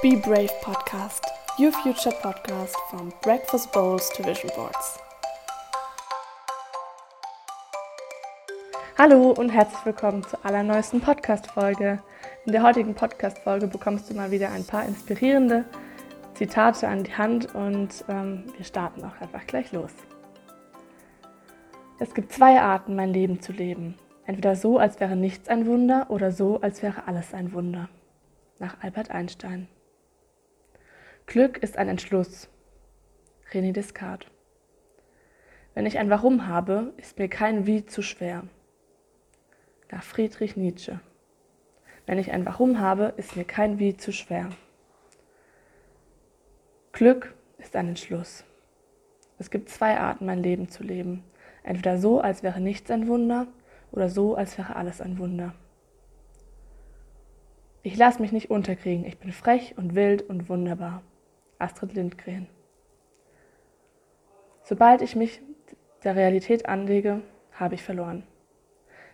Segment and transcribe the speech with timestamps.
[0.00, 1.24] Be Brave Podcast,
[1.58, 5.00] your future podcast from breakfast bowls to vision boards.
[8.96, 12.00] Hallo und herzlich willkommen zur allerneuesten Podcast-Folge.
[12.46, 15.64] In der heutigen Podcast-Folge bekommst du mal wieder ein paar inspirierende
[16.34, 19.90] Zitate an die Hand und ähm, wir starten auch einfach gleich los.
[21.98, 23.96] Es gibt zwei Arten, mein Leben zu leben.
[24.26, 27.88] Entweder so, als wäre nichts ein Wunder oder so, als wäre alles ein Wunder.
[28.60, 29.66] Nach Albert Einstein.
[31.28, 32.48] Glück ist ein Entschluss.
[33.52, 34.30] René Descartes.
[35.74, 38.44] Wenn ich ein Warum habe, ist mir kein Wie zu schwer.
[39.90, 41.00] Nach Friedrich Nietzsche.
[42.06, 44.48] Wenn ich ein Warum habe, ist mir kein Wie zu schwer.
[46.92, 48.44] Glück ist ein Entschluss.
[49.38, 51.24] Es gibt zwei Arten, mein Leben zu leben.
[51.62, 53.48] Entweder so, als wäre nichts ein Wunder,
[53.92, 55.54] oder so, als wäre alles ein Wunder.
[57.82, 61.02] Ich lasse mich nicht unterkriegen, ich bin frech und wild und wunderbar.
[61.58, 62.48] Astrid Lindgren.
[64.62, 65.40] Sobald ich mich
[66.04, 68.22] der Realität anlege, habe ich verloren.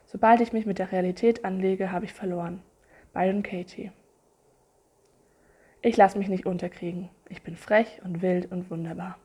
[0.05, 2.63] Sobald ich mich mit der Realität anlege, habe ich verloren.
[3.13, 3.93] Byron Katie.
[5.81, 7.11] Ich lasse mich nicht unterkriegen.
[7.29, 9.19] Ich bin frech und wild und wunderbar.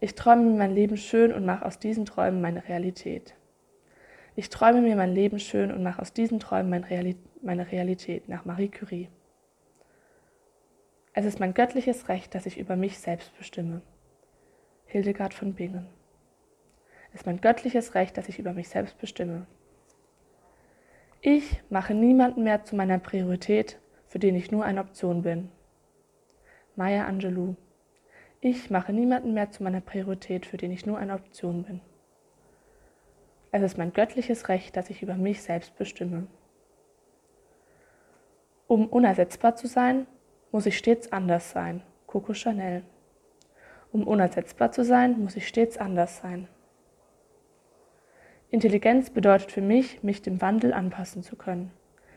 [0.00, 3.34] Ich träume mir mein Leben schön und mache aus diesen Träumen meine Realität.
[4.34, 6.84] Ich träume mir mein Leben schön und mache aus diesen Träumen
[7.42, 9.08] meine Realität nach Marie Curie.
[11.12, 13.82] Es ist mein göttliches Recht, dass ich über mich selbst bestimme.
[14.86, 15.88] Hildegard von Bingen.
[17.12, 19.46] Es ist mein göttliches Recht, dass ich über mich selbst bestimme.
[21.20, 25.50] Ich mache niemanden mehr zu meiner Priorität, für den ich nur eine Option bin.
[26.76, 27.56] Maya Angelou.
[28.40, 31.80] Ich mache niemanden mehr zu meiner Priorität, für den ich nur eine Option bin.
[33.50, 36.28] Es ist mein göttliches Recht, dass ich über mich selbst bestimme.
[38.68, 40.06] Um unersetzbar zu sein,
[40.52, 41.82] muss ich stets anders sein.
[42.06, 42.82] Coco Chanel.
[43.92, 46.48] Um unersetzbar zu sein, muss ich stets anders sein.
[48.50, 51.70] Intelligenz bedeutet für mich, mich dem Wandel anpassen zu können.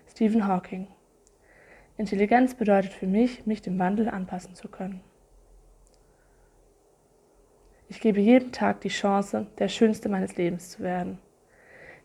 [0.07, 0.87] Stephen Hawking.
[1.97, 5.01] Intelligenz bedeutet für mich, mich dem Wandel anpassen zu können.
[7.87, 11.19] Ich gebe jedem Tag die Chance, der Schönste meines Lebens zu werden.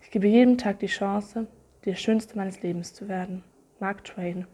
[0.02, 1.46] Ich gebe jedem Tag die Chance,
[1.86, 3.44] der Schönste meines Lebens zu werden.
[3.80, 4.46] Mark Twain.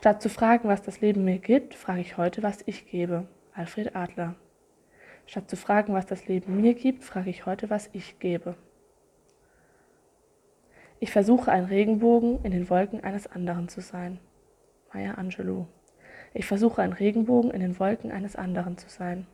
[0.00, 3.28] Statt zu fragen, was das Leben mir gibt, frage ich heute, was ich gebe.
[3.52, 4.34] Alfred Adler.
[5.26, 8.54] Statt zu fragen, was das Leben mir gibt, frage ich heute, was ich gebe.
[11.00, 14.20] Ich versuche ein Regenbogen in den Wolken eines anderen zu sein.
[14.90, 15.66] Maya Angelou.
[16.32, 19.26] Ich versuche ein Regenbogen in den Wolken eines anderen zu sein.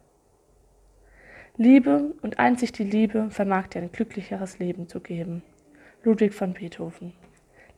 [1.56, 5.44] Liebe und einzig die Liebe vermag dir ein glücklicheres Leben zu geben.
[6.02, 7.12] Ludwig von Beethoven.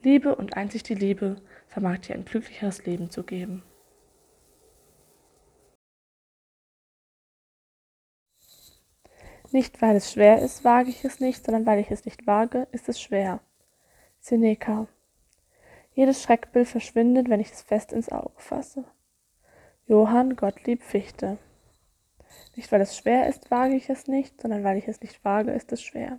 [0.03, 1.37] Liebe und einzig die Liebe
[1.69, 3.63] vermag dir ein glücklicheres Leben zu geben.
[9.51, 12.69] Nicht weil es schwer ist, wage ich es nicht, sondern weil ich es nicht wage,
[12.73, 13.41] ist es schwer.
[14.21, 14.89] Seneca.
[15.95, 18.85] Jedes Schreckbild verschwindet, wenn ich es fest ins Auge fasse.
[19.87, 21.39] Johann Gottlieb Fichte.
[22.57, 25.53] Nicht weil es schwer ist, wage ich es nicht, sondern weil ich es nicht wage,
[25.53, 26.19] ist es schwer.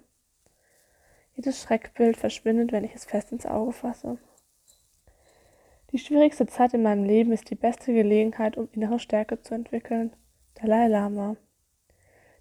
[1.35, 4.17] Jedes Schreckbild verschwindet, wenn ich es fest ins Auge fasse.
[5.91, 10.15] Die schwierigste Zeit in meinem Leben ist die beste Gelegenheit, um innere Stärke zu entwickeln.
[10.53, 11.35] Dalai Lama.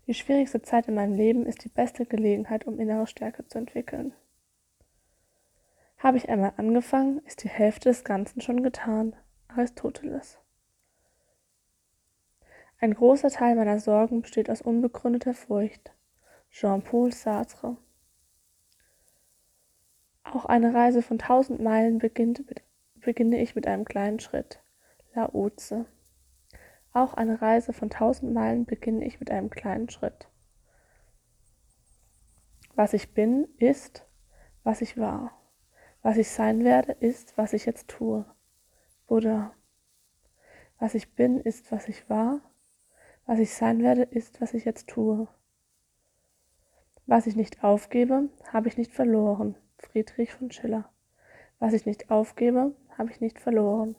[0.06, 4.12] Die schwierigste Zeit in meinem Leben ist die beste Gelegenheit, um innere Stärke zu entwickeln.
[5.96, 9.16] Habe ich einmal angefangen, ist die Hälfte des Ganzen schon getan.
[9.48, 10.38] Aristoteles.
[12.80, 15.92] Ein großer Teil meiner Sorgen besteht aus unbegründeter Furcht.
[16.50, 17.78] Jean-Paul Sartre.
[20.22, 22.62] Auch eine Reise von tausend Meilen beginnt mit,
[23.00, 24.60] beginne ich mit einem kleinen Schritt.
[25.14, 25.86] Laoze.
[26.92, 30.28] Auch eine Reise von tausend Meilen beginne ich mit einem kleinen Schritt.
[32.74, 34.06] Was ich bin, ist,
[34.62, 35.32] was ich war.
[36.02, 38.24] Was ich sein werde, ist, was ich jetzt tue.
[39.06, 39.52] Buddha.
[40.78, 42.40] Was ich bin, ist, was ich war.
[43.26, 45.28] Was ich sein werde, ist, was ich jetzt tue.
[47.06, 49.56] Was ich nicht aufgebe, habe ich nicht verloren.
[49.78, 50.88] Friedrich von Schiller.
[51.58, 53.96] Was ich nicht aufgebe, habe ich nicht verloren.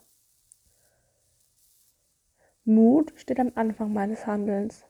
[2.65, 4.85] Mut steht am Anfang meines Handelns,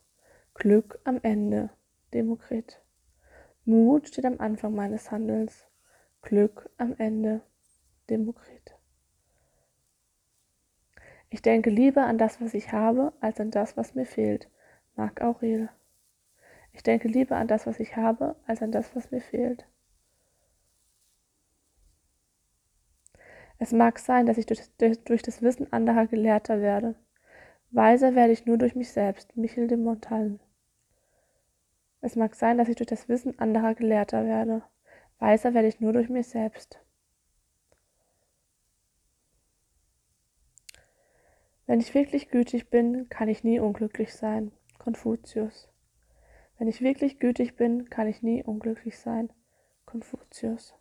[0.54, 1.70] Glück am Ende.
[2.14, 2.82] Demokrit.
[3.66, 5.68] Mut steht am Anfang meines Handelns,
[6.22, 7.42] Glück am Ende.
[8.10, 8.76] Demokrit.
[11.30, 14.50] Ich denke lieber an das, was ich habe, als an das, was mir fehlt.
[14.96, 15.70] Marc Aurel.
[16.74, 19.68] Ich denke lieber an das, was ich habe, als an das, was mir fehlt.
[23.60, 24.62] Es mag sein, dass ich durch,
[25.04, 26.96] durch das Wissen anderer gelehrter werde.
[27.72, 29.36] Weiser werde ich nur durch mich selbst.
[29.36, 30.40] Michel de Montaigne.
[32.02, 34.64] Es mag sein, dass ich durch das Wissen anderer gelehrter werde.
[35.20, 36.80] Weiser werde ich nur durch mich selbst.
[41.68, 44.54] Wenn ich wirklich gütig bin, kann ich nie unglücklich sein.
[44.80, 45.68] Konfuzius.
[46.58, 49.32] Wenn ich wirklich gütig bin, kann ich nie unglücklich sein.
[49.86, 50.79] Konfuzius.